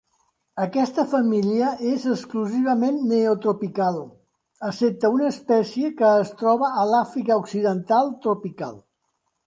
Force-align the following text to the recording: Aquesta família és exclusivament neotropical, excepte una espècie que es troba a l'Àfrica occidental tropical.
Aquesta 0.61 1.03
família 1.11 1.67
és 1.89 2.07
exclusivament 2.13 2.97
neotropical, 3.13 4.01
excepte 4.71 5.15
una 5.19 5.31
espècie 5.35 5.95
que 6.01 6.11
es 6.27 6.37
troba 6.45 6.75
a 6.85 6.91
l'Àfrica 6.95 7.43
occidental 7.47 8.15
tropical. 8.27 8.79